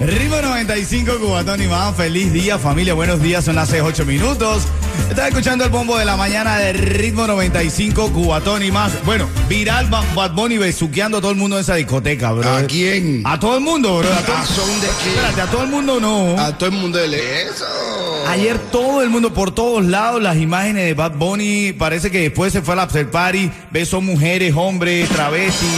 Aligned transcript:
Ritmo 0.00 0.36
95, 0.42 1.18
Cubatón 1.18 1.62
y 1.62 1.66
más. 1.66 1.96
Feliz 1.96 2.32
día, 2.32 2.58
familia. 2.58 2.94
Buenos 2.94 3.20
días. 3.22 3.44
Son 3.44 3.54
las 3.56 3.68
6, 3.70 3.82
8 3.84 4.04
minutos. 4.04 4.64
Estás 5.08 5.28
escuchando 5.28 5.64
el 5.64 5.70
bombo 5.70 5.96
de 5.96 6.04
la 6.04 6.16
mañana 6.16 6.56
de 6.58 6.72
Ritmo 6.74 7.26
95, 7.26 8.12
Cubatón 8.12 8.62
y 8.62 8.70
más. 8.70 8.92
Bueno, 9.04 9.28
viral 9.48 9.86
Ba- 9.88 10.04
Bad 10.14 10.32
Bunny 10.32 10.58
besuqueando 10.58 11.18
a 11.18 11.20
todo 11.20 11.30
el 11.30 11.36
mundo 11.38 11.56
en 11.56 11.62
esa 11.62 11.76
discoteca, 11.76 12.32
bro. 12.32 12.48
¿A 12.48 12.62
quién? 12.64 13.22
A 13.24 13.40
todo 13.40 13.56
el 13.56 13.62
mundo, 13.62 13.98
bro. 13.98 14.12
A, 14.12 14.18
todo- 14.22 14.36
¿A 14.36 14.44
son 14.46 14.80
de 14.80 14.86
qué? 15.02 15.08
Espérate, 15.10 15.40
a 15.40 15.46
todo 15.46 15.62
el 15.62 15.70
mundo 15.70 15.98
no. 16.00 16.38
A 16.38 16.56
todo 16.58 16.68
el 16.68 16.76
mundo 16.76 16.98
de 16.98 17.42
eso. 17.42 17.64
Ayer 18.28 18.58
todo 18.70 19.02
el 19.02 19.08
mundo, 19.08 19.32
por 19.32 19.54
todos 19.54 19.84
lados, 19.84 20.20
las 20.22 20.36
imágenes 20.36 20.84
de 20.84 20.94
Bad 20.94 21.12
Bunny, 21.12 21.72
parece 21.72 22.10
que 22.10 22.20
después 22.20 22.52
se 22.52 22.60
fue 22.60 22.74
al 22.74 22.80
after 22.80 23.08
party, 23.10 23.50
besó 23.70 24.00
mujeres, 24.02 24.52
hombres, 24.56 25.08
travestis. 25.08 25.70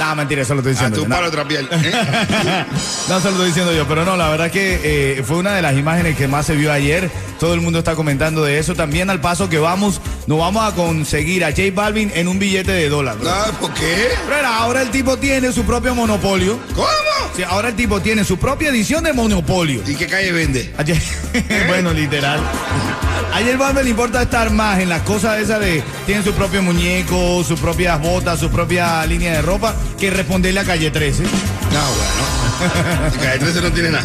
No, 0.00 0.14
mentira, 0.14 0.42
eso 0.42 0.54
lo 0.54 0.60
estoy 0.60 0.72
A 0.72 0.88
diciendo. 0.88 0.96
tu 0.96 1.02
yo, 1.02 1.08
no. 1.08 1.14
palo 1.16 1.28
otra 1.28 1.44
piel. 1.46 1.68
¿eh? 1.70 2.64
no, 3.08 3.18
se 3.20 3.24
lo 3.24 3.30
estoy 3.30 3.46
diciendo 3.48 3.72
yo, 3.72 3.86
pero 3.88 4.04
no, 4.04 4.16
la 4.16 4.28
verdad 4.28 4.50
que 4.50 4.80
eh, 5.18 5.22
fue 5.24 5.36
una 5.38 5.54
de 5.54 5.62
las 5.62 5.76
imágenes 5.76 6.16
que 6.16 6.28
más 6.28 6.46
se 6.46 6.54
vio 6.56 6.72
ayer. 6.72 7.10
Todo 7.40 7.54
el 7.54 7.60
mundo 7.60 7.78
está 7.78 7.94
comentando 7.94 8.42
de 8.44 8.58
eso. 8.58 8.74
También 8.74 9.10
al 9.10 9.20
paso 9.20 9.48
que 9.48 9.58
vamos, 9.58 10.00
nos 10.26 10.38
vamos 10.38 10.66
a 10.70 10.74
conseguir 10.74 11.44
a 11.44 11.50
J 11.50 11.62
Balvin 11.72 12.10
en 12.14 12.26
un 12.28 12.38
billete 12.38 12.72
de 12.72 12.88
dólar. 12.88 13.16
Ah, 13.26 13.46
¿Por 13.60 13.72
qué? 13.74 14.08
Pero 14.28 14.46
ahora 14.48 14.82
el 14.82 14.90
tipo 14.90 15.16
tiene 15.18 15.52
su 15.52 15.64
propio 15.64 15.94
monopolio. 15.94 16.58
¿Cómo? 16.74 16.88
Sí, 17.36 17.42
ahora 17.44 17.68
el 17.68 17.76
tipo 17.76 18.00
tiene 18.00 18.24
su 18.24 18.38
propia 18.38 18.70
edición 18.70 19.04
de 19.04 19.12
monopolio. 19.12 19.82
¿Y 19.86 19.94
qué 19.94 20.06
calle 20.08 20.32
vende? 20.32 20.74
Ayer, 20.78 21.00
bueno, 21.68 21.92
literal. 21.92 22.40
Ayer 23.34 23.56
Balvin 23.56 23.84
le 23.84 23.90
importa 23.90 24.22
estar 24.22 24.50
más 24.50 24.80
en 24.80 24.88
las 24.88 25.02
cosas 25.02 25.38
esas 25.38 25.60
de 25.60 25.82
tienen 26.06 26.24
su 26.24 26.32
propio 26.32 26.62
muñeco, 26.62 27.44
sus 27.44 27.60
propias 27.60 28.00
botas, 28.00 28.40
su 28.40 28.50
propia 28.50 29.04
línea 29.06 29.32
de 29.32 29.42
ropa, 29.42 29.74
que 29.98 30.10
responderle 30.10 30.60
a 30.60 30.64
calle 30.64 30.90
13. 30.90 31.22
No, 31.22 31.28
bueno. 31.28 33.14
Y 33.14 33.18
calle 33.18 33.38
13 33.38 33.60
no 33.60 33.72
tiene 33.72 33.90
nada. 33.90 34.04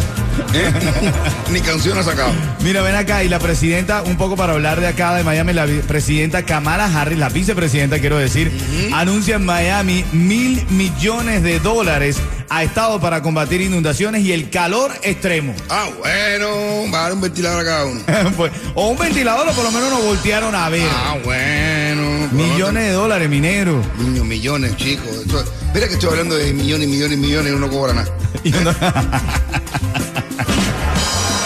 ¿eh? 0.53 0.72
Ni 1.52 1.61
canción 1.61 1.97
ha 1.97 2.03
sacado. 2.03 2.31
Mira, 2.61 2.81
ven 2.81 2.95
acá 2.95 3.23
y 3.23 3.30
la 3.30 3.39
presidenta, 3.39 4.02
un 4.02 4.17
poco 4.17 4.35
para 4.35 4.53
hablar 4.53 4.80
de 4.80 4.88
acá 4.88 5.16
de 5.16 5.23
Miami, 5.23 5.53
la 5.53 5.66
presidenta 5.88 6.44
Kamala 6.44 6.85
Harris, 6.85 7.17
la 7.17 7.30
vicepresidenta 7.30 8.00
quiero 8.00 8.17
decir, 8.17 8.52
anuncia 8.94 9.35
en 9.35 9.45
Miami 9.45 10.03
mil 10.11 10.66
millones 10.69 11.44
de 11.44 11.59
dólares 11.59 12.17
a 12.50 12.63
Estado 12.63 13.00
para 13.00 13.22
combatir 13.22 13.61
inundaciones 13.61 14.23
y 14.23 14.31
el 14.31 14.50
calor 14.50 14.91
extremo. 15.02 15.55
Ah, 15.69 15.89
bueno. 15.97 16.91
Va 16.94 17.00
a 17.00 17.03
dar 17.03 17.13
un 17.13 17.22
ventilador 17.22 17.61
a 17.61 17.66
cada 17.66 17.85
uno. 17.85 18.02
Pues, 18.38 18.52
o 18.73 18.89
un 18.89 18.97
ventilador 18.97 19.47
o 19.47 19.52
por 19.52 19.63
lo 19.63 19.72
menos 19.72 19.89
nos 19.89 20.03
voltearon 20.03 20.55
a 20.55 20.69
ver. 20.69 20.88
Ah, 20.91 21.17
bueno. 21.23 21.92
Millones 22.33 22.83
de 22.85 22.91
dólares, 22.91 23.29
minero. 23.29 23.81
Niños, 23.99 24.25
millones, 24.25 24.75
chicos. 24.77 25.07
Esto- 25.25 25.43
mira 25.73 25.87
que 25.87 25.93
estoy 25.93 26.09
hablando 26.09 26.35
de 26.35 26.53
millones, 26.53 26.87
millones, 26.87 27.17
millones 27.17 27.51
y 27.51 27.55
uno 27.55 27.69
cobra 27.69 27.93
nada. 27.93 28.09
Y 28.43 28.53
uno- 28.55 28.73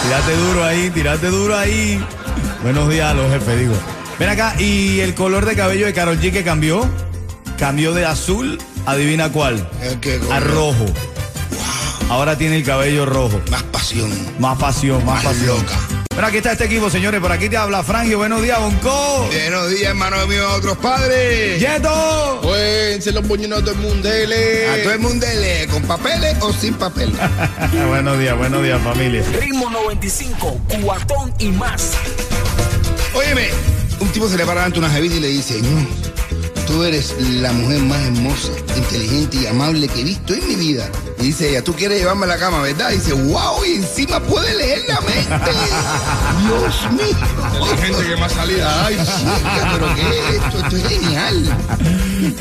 Tírate 0.02 0.36
duro 0.36 0.64
ahí, 0.64 0.90
tírate 0.90 1.26
duro 1.28 1.56
ahí. 1.56 2.02
Buenos 2.62 2.88
días 2.88 3.10
a 3.10 3.14
los 3.14 3.30
jefes, 3.30 3.58
digo. 3.60 3.74
Ven 4.18 4.30
acá, 4.30 4.54
y 4.60 5.00
el 5.00 5.14
color 5.14 5.44
de 5.44 5.54
cabello 5.54 5.86
de 5.86 5.92
Carol 5.92 6.18
G 6.18 6.32
que 6.32 6.42
cambió, 6.42 6.88
cambió 7.58 7.92
de 7.92 8.04
azul, 8.06 8.58
adivina 8.86 9.30
cuál, 9.30 9.68
El 9.82 10.00
que 10.00 10.18
a 10.30 10.40
rojo. 10.40 10.86
Ahora 12.08 12.38
tiene 12.38 12.56
el 12.56 12.64
cabello 12.64 13.04
rojo. 13.04 13.38
Más 13.50 13.62
pasión. 13.64 14.10
Más 14.38 14.58
pasión, 14.58 15.04
más, 15.04 15.22
Más 15.22 15.34
pasión. 15.34 15.58
loca. 15.58 15.78
Pero 16.18 16.26
aquí 16.26 16.38
está 16.38 16.50
este 16.50 16.64
equipo, 16.64 16.90
señores. 16.90 17.20
Por 17.20 17.30
aquí 17.30 17.48
te 17.48 17.56
habla 17.56 17.84
Frangio. 17.84 18.18
Buenos 18.18 18.42
días, 18.42 18.58
Bonco. 18.58 19.28
Buenos 19.28 19.70
días, 19.70 19.90
hermano 19.90 20.26
mío, 20.26 20.48
a 20.48 20.56
otros 20.56 20.76
padres. 20.78 21.60
¡Yeto! 21.60 22.40
Pues 22.42 23.04
se 23.04 23.12
los 23.12 23.24
boñinos 23.28 23.60
a 23.60 23.64
todo 23.64 23.74
el 23.74 23.78
mundo. 23.78 24.08
dele. 24.08 24.68
A 24.68 24.82
todo 24.82 24.94
el 24.94 24.98
mundo, 24.98 25.24
dele, 25.24 25.68
con 25.68 25.80
papeles 25.84 26.36
o 26.40 26.52
sin 26.52 26.74
papeles. 26.74 27.14
buenos 27.88 28.18
días, 28.18 28.36
buenos 28.36 28.64
días, 28.64 28.82
familia. 28.82 29.22
Ritmo 29.38 29.70
95, 29.70 30.60
cuatón 30.82 31.32
y 31.38 31.50
más. 31.50 31.92
Óyeme, 33.14 33.50
un 34.00 34.08
tipo 34.08 34.28
se 34.28 34.36
le 34.36 34.44
para 34.44 34.64
ante 34.64 34.80
una 34.80 34.90
jevita 34.90 35.14
y 35.14 35.20
le 35.20 35.28
dice, 35.28 35.62
no, 35.62 35.86
tú 36.66 36.82
eres 36.82 37.14
la 37.20 37.52
mujer 37.52 37.78
más 37.82 38.04
hermosa, 38.04 38.50
inteligente 38.76 39.36
y 39.36 39.46
amable 39.46 39.86
que 39.86 40.00
he 40.00 40.04
visto 40.04 40.34
en 40.34 40.48
mi 40.48 40.56
vida. 40.56 40.90
Y 41.20 41.24
dice 41.24 41.50
ella, 41.50 41.64
tú 41.64 41.74
quieres 41.74 41.98
llevarme 41.98 42.24
a 42.24 42.28
la 42.28 42.38
cama, 42.38 42.60
¿verdad? 42.60 42.90
Y 42.92 42.96
dice, 42.96 43.12
wow, 43.12 43.64
y 43.64 43.76
encima 43.76 44.20
puede 44.20 44.54
leer 44.54 44.84
la 44.86 45.00
mente. 45.00 45.50
Dios 46.46 46.92
mío. 46.92 47.70
Hay 47.72 47.78
gente 47.78 48.04
que 48.06 48.16
más 48.16 48.32
salida. 48.32 48.86
Ay, 48.86 48.96
chica, 48.96 49.70
pero 49.72 49.94
¿qué 49.96 50.02
es 50.02 50.34
esto? 50.36 50.58
Esto 50.58 50.76
es 50.76 50.88
genial. 50.88 51.56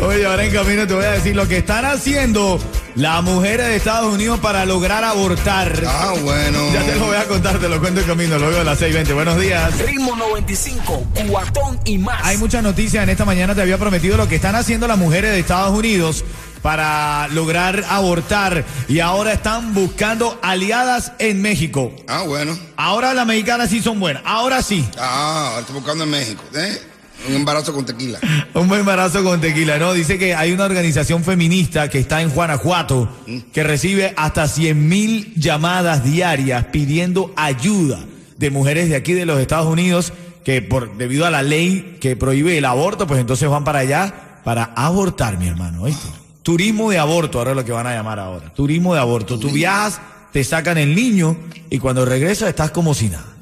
Oye, 0.05 0.25
ahora 0.25 0.45
en 0.45 0.53
camino 0.53 0.85
te 0.85 0.93
voy 0.93 1.05
a 1.05 1.11
decir 1.11 1.35
lo 1.35 1.47
que 1.47 1.57
están 1.57 1.85
haciendo 1.85 2.59
las 2.93 3.23
mujeres 3.23 3.67
de 3.67 3.75
Estados 3.75 4.13
Unidos 4.13 4.39
para 4.39 4.65
lograr 4.65 5.03
abortar. 5.03 5.83
Ah, 5.87 6.13
bueno. 6.21 6.73
Ya 6.73 6.83
te 6.83 6.95
lo 6.95 7.05
voy 7.07 7.15
a 7.15 7.25
contar, 7.25 7.59
te 7.59 7.69
lo 7.69 7.79
cuento 7.79 8.01
en 8.01 8.07
camino, 8.07 8.37
luego 8.37 8.57
de 8.57 8.63
las 8.63 8.81
6.20. 8.81 9.13
Buenos 9.13 9.39
días. 9.39 9.77
Ritmo 9.79 10.15
95, 10.15 11.03
cuatón 11.29 11.79
y 11.85 11.97
más. 11.97 12.23
Hay 12.23 12.37
muchas 12.37 12.61
noticias 12.61 13.03
en 13.03 13.09
esta 13.09 13.25
mañana, 13.25 13.55
te 13.55 13.61
había 13.61 13.77
prometido 13.77 14.17
lo 14.17 14.27
que 14.27 14.35
están 14.35 14.55
haciendo 14.55 14.87
las 14.87 14.97
mujeres 14.97 15.31
de 15.31 15.39
Estados 15.39 15.77
Unidos 15.77 16.23
para 16.67 17.29
lograr 17.29 17.85
abortar 17.87 18.65
y 18.89 18.99
ahora 18.99 19.31
están 19.31 19.73
buscando 19.73 20.37
aliadas 20.41 21.13
en 21.17 21.41
México. 21.41 21.93
Ah, 22.09 22.23
bueno. 22.23 22.59
Ahora 22.75 23.13
las 23.13 23.25
mexicanas 23.25 23.69
sí 23.69 23.81
son 23.81 24.01
buenas, 24.01 24.21
ahora 24.25 24.61
sí. 24.61 24.85
Ah, 24.99 25.47
ahora 25.47 25.59
estoy 25.61 25.75
buscando 25.75 26.03
en 26.03 26.09
México. 26.09 26.43
¿eh? 26.53 26.81
Un 27.29 27.35
embarazo 27.35 27.73
con 27.73 27.85
tequila. 27.85 28.19
Un 28.53 28.67
buen 28.67 28.81
embarazo 28.81 29.23
con 29.23 29.39
tequila, 29.39 29.77
¿no? 29.77 29.93
Dice 29.93 30.17
que 30.17 30.35
hay 30.35 30.51
una 30.51 30.65
organización 30.65 31.23
feminista 31.23 31.89
que 31.89 31.99
está 31.99 32.21
en 32.21 32.31
Guanajuato 32.31 33.09
que 33.53 33.63
recibe 33.63 34.13
hasta 34.17 34.49
100 34.49 34.89
mil 34.89 35.33
llamadas 35.35 36.03
diarias 36.03 36.65
pidiendo 36.65 37.31
ayuda 37.37 37.99
de 38.35 38.49
mujeres 38.49 38.89
de 38.89 38.97
aquí 38.97 39.13
de 39.13 39.25
los 39.25 39.39
Estados 39.39 39.67
Unidos 39.67 40.11
que 40.43 40.61
por 40.61 40.97
debido 40.97 41.25
a 41.25 41.31
la 41.31 41.43
ley 41.43 41.97
que 42.01 42.17
prohíbe 42.17 42.57
el 42.57 42.65
aborto, 42.65 43.07
pues 43.07 43.21
entonces 43.21 43.47
van 43.47 43.63
para 43.63 43.79
allá 43.79 44.41
para 44.43 44.65
abortar, 44.75 45.37
mi 45.37 45.47
hermano, 45.47 45.83
¿oíste? 45.83 46.16
Turismo 46.47 46.89
de 46.89 46.97
aborto, 46.97 47.39
ahora 47.39 47.51
es 47.51 47.57
lo 47.57 47.65
que 47.65 47.73
van 47.73 47.87
a 47.87 47.93
llamar 47.93 48.19
ahora. 48.19 48.53
Turismo 48.53 48.93
de 48.93 49.01
aborto. 49.01 49.37
Tú 49.37 49.49
viajas, 49.49 49.99
te 50.31 50.45
sacan 50.45 50.77
el 50.77 50.95
niño 50.95 51.35
y 51.69 51.77
cuando 51.77 52.05
regresas 52.05 52.47
estás 52.47 52.71
como 52.71 52.93
si 52.93 53.09
nada. 53.09 53.35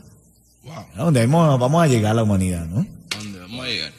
¿A 0.72 1.04
¿Dónde 1.04 1.24
vamos, 1.28 1.60
vamos 1.60 1.84
a 1.84 1.86
llegar 1.86 2.14
a 2.14 2.16
la 2.16 2.24
humanidad, 2.24 2.66
no? 2.66 2.84
¿Dónde 3.16 3.40
vamos 3.42 3.64
a 3.64 3.68
llegar? 3.68 3.92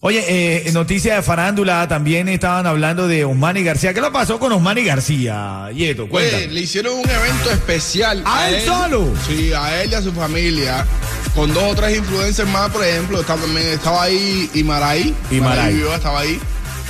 Oye, 0.00 0.24
eh, 0.26 0.72
noticia 0.72 1.16
de 1.16 1.22
farándula, 1.22 1.86
también 1.86 2.30
estaban 2.30 2.66
hablando 2.66 3.06
de 3.06 3.26
Osmani 3.26 3.62
García. 3.62 3.92
¿Qué 3.92 4.00
le 4.00 4.10
pasó 4.10 4.38
con 4.38 4.50
Osmani 4.52 4.84
García? 4.84 5.70
Yeto. 5.74 6.08
Oye, 6.10 6.48
le 6.48 6.60
hicieron 6.62 6.94
un 6.94 7.10
evento 7.10 7.50
especial. 7.50 8.22
¿A 8.24 8.48
él 8.48 8.62
solo? 8.62 9.12
Sí, 9.28 9.52
a 9.52 9.82
él 9.82 9.90
y 9.90 9.94
a 9.96 10.00
su 10.00 10.12
familia. 10.12 10.86
Con 11.34 11.52
dos 11.52 11.62
o 11.62 11.74
tres 11.74 11.98
influencers 11.98 12.48
más, 12.48 12.70
por 12.70 12.82
ejemplo. 12.82 13.20
Estaba, 13.20 13.38
también 13.38 13.66
estaba 13.66 14.04
ahí. 14.04 14.48
Imaray. 14.54 15.14
Vivo 15.28 15.94
estaba 15.94 16.20
ahí. 16.20 16.40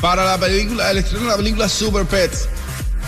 Para 0.01 0.25
la 0.25 0.39
película, 0.39 0.91
el 0.91 0.99
estreno 0.99 1.25
de 1.25 1.31
la 1.31 1.37
película 1.37 1.69
Super 1.69 2.05
Pets. 2.05 2.49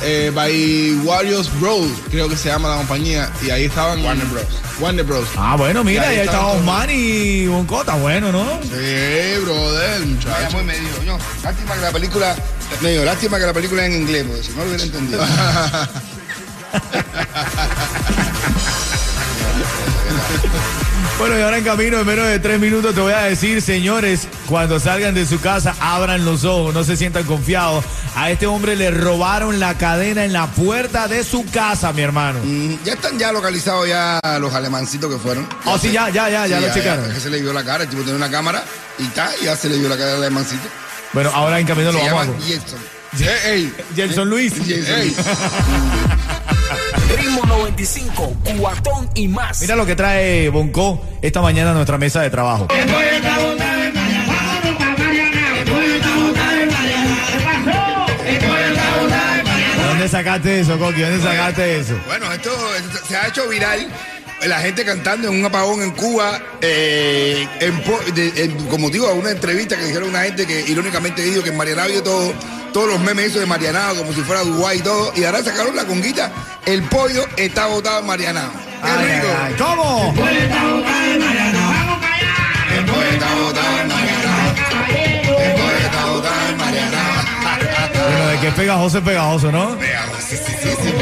Eh, 0.00 0.30
by 0.32 0.94
Warriors 1.04 1.50
Bros, 1.60 1.88
creo 2.10 2.28
que 2.28 2.36
se 2.36 2.48
llama 2.48 2.68
la 2.68 2.76
compañía. 2.76 3.30
Y 3.44 3.50
ahí 3.50 3.64
estaban. 3.64 4.04
Warner 4.04 4.26
Bros. 4.26 4.44
Warner 4.78 5.04
Bros. 5.04 5.26
Ah, 5.36 5.56
bueno, 5.56 5.82
mira, 5.82 6.04
Y 6.04 6.06
ahí 6.06 6.16
ahí 6.18 6.26
estaba 6.26 6.52
estaban. 6.52 6.60
Osmani 6.68 6.92
y 6.94 7.46
Boncota, 7.48 7.94
bueno, 7.96 8.30
¿no? 8.30 8.60
Sí, 8.62 9.40
brother, 9.42 10.06
muchacho. 10.06 10.40
llamó 10.42 10.60
y 10.60 10.64
me 10.64 10.78
dijo, 10.78 10.98
no, 11.04 11.18
lástima 11.42 11.74
que 11.74 11.80
la 11.80 11.90
película, 11.90 12.36
me 12.80 12.90
dijo, 12.92 13.04
lástima 13.04 13.38
que 13.38 13.46
la 13.46 13.52
película 13.52 13.86
es 13.86 13.92
en 13.94 14.00
inglés, 14.02 14.24
porque 14.28 14.42
si 14.44 14.50
no 14.52 14.58
lo 14.58 14.64
hubiera 14.68 14.84
entendido. 14.84 15.20
Bueno, 21.18 21.36
y 21.36 21.42
ahora 21.42 21.58
en 21.58 21.64
camino, 21.64 21.98
en 21.98 22.06
menos 22.06 22.28
de 22.28 22.38
tres 22.38 22.60
minutos, 22.60 22.94
te 22.94 23.00
voy 23.00 23.12
a 23.12 23.22
decir, 23.22 23.60
señores, 23.60 24.28
cuando 24.46 24.78
salgan 24.78 25.14
de 25.14 25.26
su 25.26 25.40
casa, 25.40 25.74
abran 25.80 26.24
los 26.24 26.44
ojos, 26.44 26.72
no 26.72 26.84
se 26.84 26.96
sientan 26.96 27.24
confiados. 27.24 27.84
A 28.14 28.30
este 28.30 28.46
hombre 28.46 28.76
le 28.76 28.92
robaron 28.92 29.58
la 29.58 29.76
cadena 29.76 30.24
en 30.24 30.32
la 30.32 30.46
puerta 30.46 31.08
de 31.08 31.24
su 31.24 31.44
casa, 31.46 31.92
mi 31.92 32.02
hermano. 32.02 32.38
Mm, 32.44 32.84
ya 32.84 32.92
están 32.92 33.18
ya 33.18 33.32
localizados 33.32 33.88
ya 33.88 34.20
los 34.40 34.54
alemancitos 34.54 35.12
que 35.12 35.18
fueron. 35.18 35.48
Oh, 35.64 35.76
sí, 35.76 35.90
ya, 35.90 36.08
ya, 36.08 36.30
ya, 36.30 36.46
ya 36.46 36.60
lo 36.60 36.72
checaron. 36.72 37.06
es 37.06 37.14
que 37.14 37.20
se 37.20 37.30
le 37.30 37.40
vio 37.40 37.52
la 37.52 37.64
cara, 37.64 37.82
el 37.82 37.90
tipo 37.90 38.02
tenía 38.02 38.16
una 38.16 38.30
cámara 38.30 38.62
y 38.98 39.04
ta, 39.06 39.28
ya 39.42 39.56
se 39.56 39.68
le 39.68 39.76
vio 39.76 39.88
la 39.88 39.96
cara 39.96 40.12
al 40.12 40.18
alemancito. 40.18 40.68
Bueno, 41.12 41.32
ahora 41.34 41.58
en 41.58 41.66
camino 41.66 41.90
lo 41.90 41.98
vamos 41.98 42.28
a... 42.28 42.40
Jason. 42.42 42.78
Eh, 43.18 43.40
ey, 43.44 43.74
Gelson 43.96 44.30
Luis. 44.30 44.52
Jason. 44.56 45.00
ey. 45.00 45.16
Ritmo 47.16 47.44
95. 47.46 47.58
95, 48.38 48.58
cuatón 48.60 49.08
y 49.14 49.28
más. 49.28 49.60
Mira 49.60 49.76
lo 49.76 49.86
que 49.86 49.94
trae 49.96 50.48
Bonco 50.48 51.00
esta 51.22 51.40
mañana 51.42 51.70
a 51.70 51.74
nuestra 51.74 51.98
mesa 51.98 52.22
de 52.22 52.30
trabajo. 52.30 52.66
¿Dónde 59.88 60.08
sacaste 60.08 60.60
eso, 60.60 60.78
Coqui? 60.78 61.00
¿Dónde 61.00 61.20
sacaste 61.22 61.78
eso? 61.80 61.98
Bueno, 62.06 62.32
esto, 62.32 62.50
esto 62.76 63.06
se 63.08 63.16
ha 63.16 63.28
hecho 63.28 63.48
viral. 63.48 63.88
La 64.46 64.60
gente 64.60 64.84
cantando 64.84 65.28
en 65.28 65.34
un 65.40 65.44
apagón 65.44 65.82
en 65.82 65.90
Cuba, 65.90 66.40
eh, 66.60 67.44
en 67.60 67.82
po- 67.82 67.98
de- 68.14 68.44
en- 68.44 68.66
como 68.68 68.88
digo, 68.88 69.12
una 69.14 69.30
entrevista 69.30 69.76
que 69.76 69.84
dijeron 69.86 70.10
una 70.10 70.22
gente 70.22 70.46
que 70.46 70.60
irónicamente 70.68 71.22
dijo 71.22 71.42
que 71.42 71.48
en 71.50 71.56
Marianao 71.56 71.88
vio 71.88 72.02
todo, 72.04 72.32
todos 72.72 72.88
los 72.88 73.00
memes 73.00 73.26
esos 73.26 73.40
de 73.40 73.46
Marianao, 73.46 73.94
como 73.96 74.12
si 74.12 74.20
fuera 74.22 74.42
Dubái 74.42 74.78
y 74.78 74.82
todo, 74.82 75.12
y 75.16 75.24
ahora 75.24 75.42
sacaron 75.42 75.74
la 75.76 75.84
conguita, 75.84 76.30
el 76.66 76.82
pollo 76.84 77.24
está 77.36 77.66
botado 77.66 78.00
en 78.00 78.06
Marianao. 78.06 78.50
¡Qué 78.52 78.88
Ay, 78.90 79.06
rico! 79.06 79.26
ay, 79.42 79.46
ay. 79.48 79.54
¿Cómo? 79.58 80.12
El 80.14 80.14
pollo 80.20 80.38
está 80.40 80.62
botado 80.64 81.02
en 81.12 81.18
Marianao. 81.20 81.98
El 82.78 82.84
pollo 82.84 83.02
está 83.10 83.34
botado 83.36 83.76
en 83.84 83.88
Marianao. 83.88 84.28
Bueno, 88.08 88.26
de 88.28 88.38
que 88.40 88.48
es 88.48 88.54
pegajoso 88.54 88.98
es 88.98 89.04
pegajoso, 89.04 89.52
¿no? 89.52 89.76
Sí, 90.20 90.36
sí, 90.36 90.52
sí, 90.62 90.68
sí. 90.82 90.92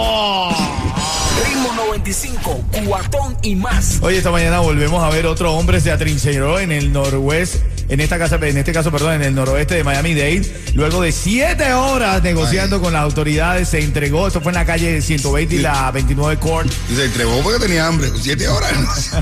Ritmo 1.47 1.73
95, 1.77 2.65
cuatón 2.87 3.37
y 3.43 3.55
más. 3.55 3.99
Hoy 4.01 4.17
esta 4.17 4.31
mañana 4.33 4.59
volvemos 4.61 5.03
a 5.05 5.11
ver 5.11 5.27
otro 5.27 5.53
hombre 5.55 5.81
se 5.81 5.91
atrincheró 5.93 6.59
en 6.59 6.73
el 6.73 6.93
noroeste, 6.93 7.61
en 7.89 8.01
esta 8.01 8.19
casa, 8.19 8.37
en 8.41 8.57
este 8.57 8.73
caso, 8.73 8.91
perdón, 8.91 9.15
en 9.15 9.23
el 9.23 9.35
noroeste 9.35 9.75
de 9.75 9.85
Miami 9.85 10.15
Dade. 10.15 10.43
Luego 10.75 11.03
de 11.03 11.13
siete 11.13 11.73
horas 11.73 12.23
negociando 12.23 12.81
con 12.81 12.93
las 12.93 13.03
autoridades, 13.03 13.69
se 13.69 13.81
entregó. 13.81 14.27
Esto 14.27 14.41
fue 14.41 14.53
en 14.53 14.57
la 14.57 14.65
calle 14.65 15.01
120 15.01 15.55
y 15.55 15.59
la 15.59 15.91
29 15.91 16.39
Court. 16.39 16.71
Y 16.91 16.97
se 16.97 17.05
entregó 17.05 17.41
porque 17.43 17.61
tenía 17.61 17.87
hambre. 17.87 18.09
Siete 18.21 18.49
horas. 18.49 19.13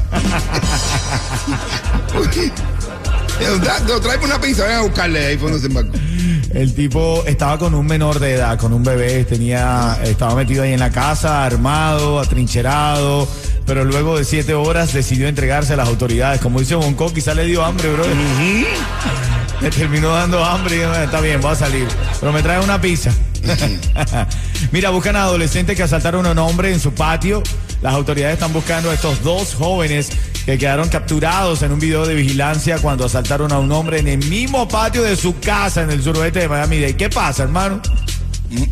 Tráeme 4.02 4.24
una 4.24 4.40
pizza, 4.40 4.64
ven 4.64 4.76
a 4.76 4.80
buscarle 4.82 5.26
ahí 5.26 5.36
fue 5.36 5.50
donde 5.50 5.60
se 5.60 5.66
embarcó. 5.66 5.92
El 6.54 6.74
tipo 6.74 7.24
estaba 7.26 7.58
con 7.58 7.74
un 7.74 7.86
menor 7.86 8.18
de 8.18 8.34
edad, 8.34 8.58
con 8.58 8.72
un 8.72 8.82
bebé, 8.82 9.24
tenía, 9.24 9.98
estaba 10.04 10.34
metido 10.34 10.62
ahí 10.62 10.72
en 10.74 10.80
la 10.80 10.90
casa, 10.90 11.44
armado, 11.44 12.20
atrincherado, 12.20 13.26
pero 13.66 13.84
luego 13.84 14.18
de 14.18 14.24
siete 14.24 14.54
horas 14.54 14.92
decidió 14.92 15.28
entregarse 15.28 15.74
a 15.74 15.76
las 15.76 15.88
autoridades. 15.88 16.40
Como 16.40 16.60
dice 16.60 16.74
Bonco, 16.74 17.12
quizá 17.12 17.34
le 17.34 17.44
dio 17.44 17.64
hambre, 17.64 17.90
bro. 17.92 18.04
Me 19.60 19.70
terminó 19.70 20.10
dando 20.10 20.44
hambre 20.44 20.76
y 20.76 20.80
yo, 20.80 20.92
está 20.94 21.20
bien, 21.20 21.40
voy 21.40 21.52
a 21.52 21.54
salir. 21.54 21.86
Pero 22.18 22.32
me 22.32 22.42
trae 22.42 22.60
una 22.60 22.80
pizza. 22.80 23.12
Mira, 24.72 24.90
buscan 24.90 25.16
a 25.16 25.24
adolescentes 25.24 25.76
que 25.76 25.82
asaltaron 25.82 26.26
a 26.26 26.32
un 26.32 26.38
hombre 26.38 26.72
en 26.72 26.80
su 26.80 26.92
patio. 26.92 27.42
Las 27.80 27.94
autoridades 27.94 28.34
están 28.34 28.52
buscando 28.52 28.90
a 28.90 28.94
estos 28.94 29.22
dos 29.22 29.54
jóvenes 29.54 30.10
que 30.44 30.58
quedaron 30.58 30.88
capturados 30.88 31.62
en 31.62 31.72
un 31.72 31.78
video 31.78 32.06
de 32.06 32.14
vigilancia 32.14 32.78
cuando 32.78 33.04
asaltaron 33.04 33.52
a 33.52 33.58
un 33.58 33.70
hombre 33.70 34.00
en 34.00 34.08
el 34.08 34.18
mismo 34.28 34.66
patio 34.68 35.02
de 35.02 35.16
su 35.16 35.38
casa 35.38 35.82
en 35.82 35.90
el 35.90 36.02
suroeste 36.02 36.40
de 36.40 36.48
Miami-Dade. 36.48 36.96
¿Qué 36.96 37.10
pasa, 37.10 37.44
hermano? 37.44 37.80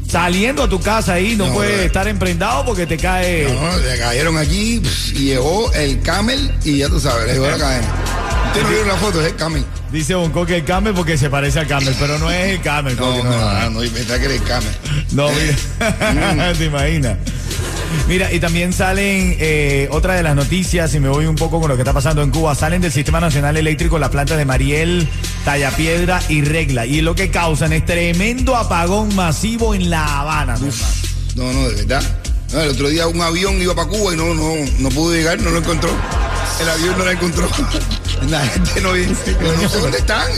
Saliendo 0.09 0.65
a 0.65 0.69
tu 0.69 0.81
casa 0.81 1.15
ahí 1.15 1.37
no, 1.37 1.47
No, 1.47 1.55
puedes 1.55 1.81
estar 1.81 2.07
emprendado 2.09 2.65
porque 2.65 2.87
te 2.87 2.97
cae... 2.97 3.53
No, 3.53 3.77
le 3.79 3.99
cayeron 3.99 4.37
allí 4.37 4.81
pff, 4.81 5.13
y 5.13 5.25
llegó 5.27 5.73
el 5.73 6.01
camel 6.03 6.53
y 6.65 6.79
ya 6.79 6.89
tú 6.89 7.01
sabes, 7.01 7.27
le 7.27 7.33
llegó 7.35 7.47
la 7.49 7.59
cadena. 7.59 7.89
No 8.55 8.87
la 8.87 8.97
foto, 8.97 9.21
es 9.21 9.29
el 9.29 9.37
camel. 9.37 9.65
Dice 9.93 10.15
Bonco 10.15 10.45
que 10.45 10.57
el 10.57 10.65
camel 10.65 10.93
porque 10.93 11.17
se 11.17 11.31
parece 11.31 11.61
al 11.61 11.67
camel, 11.67 11.95
pero 11.99 12.19
no 12.19 12.31
es 12.31 12.51
el 12.51 12.61
camel. 12.61 12.97
No, 12.97 13.23
no, 13.23 13.71
no, 13.71 13.71
no, 13.71 13.81
que 13.81 13.87
era 14.05 14.35
el 14.35 14.43
camel. 14.43 14.71
No, 15.13 15.29
mira. 15.31 16.53
¿Te 16.59 16.65
imaginas? 16.65 17.17
Mira, 18.09 18.33
y 18.33 18.41
también 18.41 18.73
salen 18.73 19.37
eh, 19.39 19.89
otra 19.91 20.15
de 20.15 20.23
las 20.23 20.35
noticias, 20.35 20.95
y 20.95 21.01
me 21.01 21.09
voy 21.09 21.27
un 21.27 21.37
poco 21.37 21.61
con 21.61 21.69
lo 21.69 21.77
que 21.77 21.83
está 21.83 21.93
pasando 21.93 22.23
en 22.23 22.31
Cuba, 22.31 22.55
salen 22.55 22.81
del 22.81 22.93
Sistema 22.93 23.21
Nacional 23.21 23.57
Eléctrico 23.57 23.99
las 23.99 24.11
plantas 24.11 24.39
de 24.39 24.45
Mariel, 24.45 25.09
Tallapiedra 25.45 26.23
y 26.29 26.43
Regla. 26.43 26.87
Y 26.87 27.01
lo 27.01 27.15
que 27.15 27.31
causan 27.31 27.73
es 27.73 27.85
tremendo 27.85 28.57
apagón 28.57 29.15
masivo 29.15 29.75
en 29.75 29.91
La 29.91 30.21
Habana. 30.21 30.57
No, 31.35 31.53
no, 31.53 31.69
de 31.69 31.75
verdad. 31.77 32.03
No, 32.53 32.61
el 32.61 32.71
otro 32.71 32.89
día 32.89 33.07
un 33.07 33.21
avión 33.21 33.61
iba 33.63 33.75
para 33.75 33.89
Cuba 33.89 34.13
y 34.13 34.17
no, 34.17 34.35
no, 34.35 34.55
no 34.79 34.89
pudo 34.91 35.15
llegar, 35.15 35.41
no 35.41 35.51
lo 35.51 35.59
encontró. 35.59 35.91
El 36.61 36.69
avión 36.69 36.99
no 36.99 37.05
lo 37.05 37.11
encontró. 37.11 37.49
La 38.29 38.41
gente 38.47 38.81
no, 38.81 38.95
no 38.95 39.69
sé 39.69 39.79
dónde 39.79 39.99
están. 39.99 40.29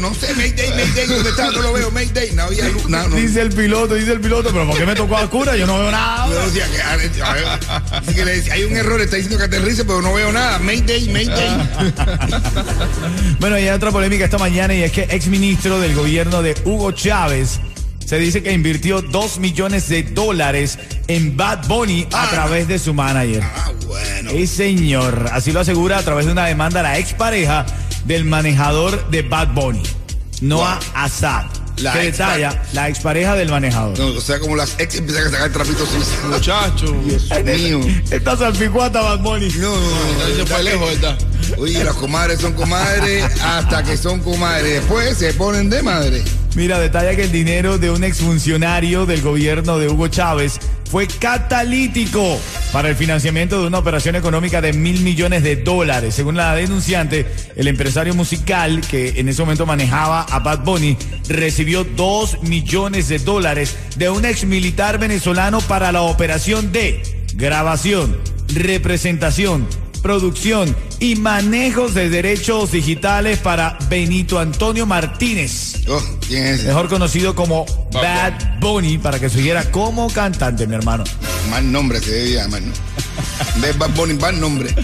No 0.00 0.14
sé, 0.14 0.34
Mayday, 0.34 0.70
Mayday, 0.70 1.06
¿dónde 1.06 1.30
está? 1.30 1.50
No 1.50 1.62
lo 1.62 1.72
veo, 1.72 1.90
Mayday. 1.90 2.32
No 2.32 2.44
había 2.44 2.68
luz, 2.68 2.88
nada, 2.88 3.08
no. 3.08 3.16
Dice 3.16 3.42
el 3.42 3.50
piloto, 3.50 3.94
dice 3.94 4.12
el 4.12 4.20
piloto, 4.20 4.50
pero 4.52 4.66
¿por 4.66 4.76
qué 4.78 4.86
me 4.86 4.94
tocó 4.94 5.16
a 5.16 5.28
cura? 5.30 5.56
Yo 5.56 5.66
no 5.66 5.78
veo 5.78 5.90
nada. 5.90 6.28
Yo 6.28 6.44
decía 6.46 6.68
que, 6.70 6.82
a 6.82 6.96
ver, 6.96 7.22
a 7.22 7.32
ver, 7.32 7.44
así 7.92 8.14
que 8.14 8.24
le 8.24 8.36
decía, 8.36 8.54
hay 8.54 8.64
un 8.64 8.76
error, 8.76 9.00
está 9.00 9.16
diciendo 9.16 9.38
que 9.38 9.44
aterrice, 9.44 9.84
pero 9.84 10.02
no 10.02 10.12
veo 10.14 10.32
nada. 10.32 10.58
Mayday, 10.58 11.08
Mayday. 11.08 11.68
Bueno, 13.40 13.58
y 13.58 13.62
hay 13.62 13.70
otra 13.70 13.92
polémica 13.92 14.24
esta 14.24 14.38
mañana 14.38 14.74
y 14.74 14.82
es 14.82 14.92
que 14.92 15.02
exministro 15.10 15.80
del 15.80 15.94
gobierno 15.94 16.42
de 16.42 16.56
Hugo 16.64 16.92
Chávez 16.92 17.60
se 18.08 18.18
dice 18.18 18.42
que 18.42 18.52
invirtió 18.52 19.02
dos 19.02 19.38
millones 19.38 19.86
de 19.90 20.02
dólares 20.02 20.78
en 21.08 21.36
Bad 21.36 21.66
Bunny 21.68 22.06
a 22.12 22.22
Ah. 22.22 22.28
través 22.30 22.66
de 22.66 22.78
su 22.78 22.94
manager. 22.94 23.42
Ah, 23.44 23.70
bueno. 23.86 24.30
Sí, 24.30 24.46
señor. 24.46 25.28
Así 25.32 25.52
lo 25.52 25.60
asegura 25.60 25.98
a 25.98 26.02
través 26.02 26.24
de 26.24 26.32
una 26.32 26.46
demanda 26.46 26.82
la 26.82 26.96
expareja 26.98 27.66
del 28.06 28.24
manejador 28.24 29.10
de 29.10 29.20
Bad 29.22 29.48
Bunny, 29.52 29.82
Noah 30.40 30.80
Assad. 30.94 31.44
La 31.78 31.92
que 31.92 31.98
detalla 32.10 32.60
la 32.72 32.88
expareja 32.88 33.36
del 33.36 33.50
manejador. 33.50 33.96
No, 33.98 34.06
o 34.06 34.20
sea, 34.20 34.40
como 34.40 34.56
las 34.56 34.74
ex 34.80 34.96
empiezan 34.96 35.26
a 35.28 35.30
sacar 35.30 35.52
trapitos 35.52 35.88
sucios. 35.88 36.24
Muchacho. 36.28 36.86
Dios 37.04 37.28
mío. 37.44 37.80
Esta 38.10 38.36
salpicuata 38.36 39.00
Bad 39.02 39.18
Bunny. 39.20 39.48
No, 39.58 39.70
no, 39.76 39.80
no. 39.80 40.36
Se 40.36 40.46
fue 40.46 40.62
lejos, 40.64 40.88
¿verdad? 41.00 41.18
Oye, 41.58 41.84
las 41.84 41.94
comadres 41.94 42.40
son 42.40 42.54
comadres 42.54 43.24
hasta 43.44 43.82
que 43.84 43.96
son 43.96 44.18
comadres. 44.20 44.80
Después 44.80 45.16
se 45.18 45.32
ponen 45.34 45.70
de 45.70 45.82
madre. 45.82 46.24
Mira, 46.54 46.78
detalla 46.78 47.14
que 47.14 47.24
el 47.24 47.32
dinero 47.32 47.78
de 47.78 47.90
un 47.90 48.02
exfuncionario 48.02 49.06
del 49.06 49.22
gobierno 49.22 49.78
de 49.78 49.88
Hugo 49.88 50.08
Chávez 50.08 50.58
fue 50.90 51.06
catalítico 51.06 52.40
para 52.72 52.88
el 52.88 52.96
financiamiento 52.96 53.60
de 53.60 53.66
una 53.66 53.78
operación 53.78 54.16
económica 54.16 54.60
de 54.60 54.72
mil 54.72 55.00
millones 55.00 55.42
de 55.42 55.56
dólares. 55.56 56.14
Según 56.14 56.36
la 56.36 56.54
denunciante, 56.54 57.26
el 57.56 57.68
empresario 57.68 58.14
musical 58.14 58.80
que 58.80 59.20
en 59.20 59.28
ese 59.28 59.42
momento 59.42 59.66
manejaba 59.66 60.22
a 60.22 60.38
Bad 60.38 60.64
Bunny 60.64 60.96
recibió 61.28 61.84
dos 61.84 62.42
millones 62.42 63.08
de 63.08 63.18
dólares 63.18 63.76
de 63.96 64.10
un 64.10 64.24
ex 64.24 64.44
militar 64.44 64.98
venezolano 64.98 65.60
para 65.60 65.92
la 65.92 66.02
operación 66.02 66.72
de 66.72 67.02
grabación, 67.34 68.16
representación, 68.54 69.66
producción 70.02 70.74
y 71.00 71.16
manejos 71.16 71.94
de 71.94 72.08
derechos 72.08 72.72
digitales 72.72 73.38
para 73.38 73.78
Benito 73.88 74.38
Antonio 74.38 74.86
Martínez 74.86 75.82
Oh, 75.88 76.02
¿quién 76.26 76.44
es 76.44 76.64
mejor 76.64 76.88
conocido 76.88 77.34
como 77.34 77.64
Bad 77.92 78.60
Bunny, 78.60 78.98
para 78.98 79.18
que 79.18 79.28
siguiera 79.30 79.70
como 79.70 80.10
cantante, 80.10 80.66
mi 80.66 80.74
hermano. 80.74 81.04
Mal 81.50 81.70
nombre 81.70 82.00
se 82.00 82.10
debe 82.10 82.30
llamar, 82.34 82.62
¿no? 82.62 82.72
De 83.60 83.72
Bad 83.72 83.90
Bunny, 83.90 84.14
mal 84.14 84.38
nombre. 84.40 84.74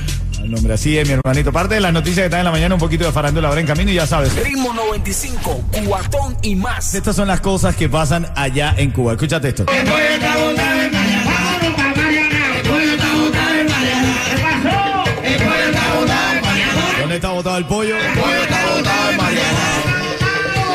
El 0.42 0.50
nombre 0.50 0.74
así 0.74 0.98
es, 0.98 1.06
mi 1.06 1.14
hermanito. 1.14 1.52
Parte 1.52 1.74
de 1.74 1.80
las 1.80 1.92
noticias 1.92 2.18
que 2.18 2.24
están 2.24 2.40
en 2.40 2.44
la 2.44 2.50
mañana, 2.50 2.74
un 2.74 2.80
poquito 2.80 3.04
de 3.04 3.12
farándula 3.12 3.48
ahora 3.48 3.60
en 3.60 3.66
camino 3.66 3.90
y 3.90 3.94
ya 3.94 4.06
sabes. 4.06 4.34
Ritmo 4.34 4.74
95, 4.74 5.64
cuatón 5.86 6.36
y 6.42 6.54
más. 6.54 6.94
Estas 6.94 7.16
son 7.16 7.28
las 7.28 7.40
cosas 7.40 7.74
que 7.76 7.88
pasan 7.88 8.30
allá 8.36 8.74
en 8.76 8.90
Cuba. 8.90 9.12
Escúchate 9.12 9.48
esto. 9.48 9.64
Está 17.14 17.30
botado 17.30 17.58
el 17.58 17.64
pollo. 17.64 17.96
El 17.96 18.12
pollo 18.18 18.42
está 18.42 18.66
botado 18.66 19.10
en 19.10 19.16
Mariana. 19.16 19.60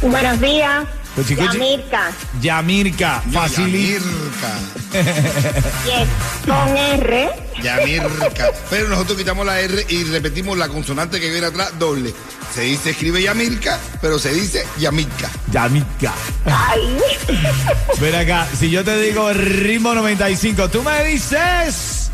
Buenos 0.00 0.40
días. 0.40 0.86
Yamirka. 1.28 2.10
Yamirka, 2.40 3.22
facilito. 3.30 4.06
Yamirka. 4.06 4.58
Yes. 5.84 6.08
Con 6.46 6.76
R. 6.76 7.30
Yamirka. 7.62 8.50
Pero 8.70 8.88
nosotros 8.88 9.18
quitamos 9.18 9.44
la 9.44 9.60
R 9.60 9.84
y 9.90 10.04
repetimos 10.04 10.56
la 10.56 10.68
consonante 10.68 11.20
que 11.20 11.30
viene 11.30 11.48
atrás 11.48 11.78
doble. 11.78 12.14
Se 12.54 12.60
dice, 12.62 12.90
escribe 12.90 13.22
Yamirka, 13.22 13.78
pero 14.00 14.18
se 14.18 14.32
dice 14.32 14.66
Yamirka. 14.78 15.30
Yamirka. 15.50 16.12
Ay. 16.44 16.98
Ven 18.00 18.14
acá, 18.14 18.46
si 18.58 18.68
yo 18.68 18.84
te 18.84 18.98
digo 19.00 19.32
ritmo 19.32 19.94
95, 19.94 20.68
tú 20.68 20.82
me 20.82 21.04
dices. 21.04 22.10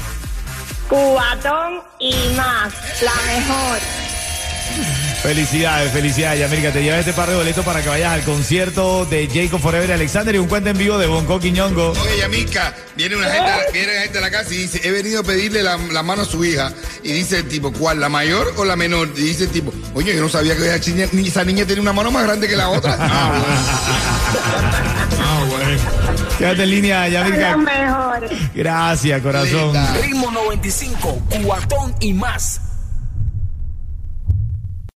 Cubatón 0.89 1.83
y 1.99 2.15
más. 2.37 2.73
La 3.03 3.15
mejor. 3.27 4.08
Felicidades, 5.23 5.91
felicidades, 5.93 6.41
Yamirka. 6.41 6.73
Te 6.73 6.83
llevas 6.83 7.01
este 7.01 7.13
par 7.13 7.29
de 7.29 7.35
boletos 7.35 7.65
para 7.65 7.83
que 7.83 7.89
vayas 7.89 8.13
al 8.13 8.23
concierto 8.23 9.05
de 9.05 9.29
Jacob 9.33 9.61
Forever 9.61 9.91
y 9.91 9.93
Alexander 9.93 10.35
y 10.35 10.39
un 10.39 10.47
cuento 10.47 10.71
en 10.71 10.79
vivo 10.79 10.97
de 10.97 11.07
Bonco 11.07 11.41
Quiñongo. 11.41 11.91
Oye, 11.91 12.19
Yamirka, 12.21 12.75
viene 12.97 13.17
una 13.17 13.29
gente, 13.29 13.51
viene 13.73 13.93
una 13.93 14.01
gente 14.03 14.19
a 14.19 14.21
la 14.21 14.31
casa 14.31 14.55
y 14.55 14.59
dice, 14.59 14.81
he 14.85 14.91
venido 14.93 15.21
a 15.21 15.23
pedirle 15.25 15.63
la, 15.63 15.77
la 15.77 16.03
mano 16.03 16.23
a 16.23 16.25
su 16.25 16.45
hija. 16.45 16.73
Y 17.03 17.13
dice 17.13 17.39
el 17.39 17.49
tipo, 17.49 17.73
¿cuál? 17.73 18.01
¿La 18.01 18.09
mayor 18.09 18.55
o 18.57 18.65
la 18.65 18.77
menor? 18.77 19.09
Y 19.17 19.23
dice 19.23 19.45
el 19.45 19.51
tipo, 19.51 19.73
oye, 19.95 20.15
yo 20.15 20.23
no 20.23 20.29
sabía 20.29 20.57
que 20.57 20.63
esa, 20.67 20.81
chiña- 20.81 21.09
ni- 21.13 21.29
esa 21.29 21.45
niña 21.45 21.65
tiene 21.67 21.83
una 21.83 21.93
mano 21.93 22.11
más 22.13 22.23
grande 22.25 22.47
que 22.49 22.57
la 22.57 22.69
otra. 22.71 22.97
Ah, 23.11 23.33
bueno. 23.41 23.55
Ah, 25.21 25.45
bueno. 25.49 26.29
Quédate 26.39 26.63
en 26.63 26.71
línea, 26.71 27.09
mejor. 27.57 28.29
Gracias, 28.55 29.23
corazón. 29.23 29.73
Linda. 29.73 29.95
Ritmo 30.03 30.31
95, 30.31 31.23
cuatón 31.45 31.95
y 32.01 32.13
más. 32.13 32.61